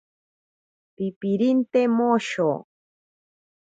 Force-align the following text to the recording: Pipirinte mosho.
Pipirinte 0.95 1.81
mosho. 1.97 2.49